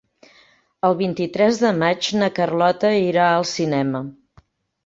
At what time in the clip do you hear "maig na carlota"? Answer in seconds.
1.83-2.95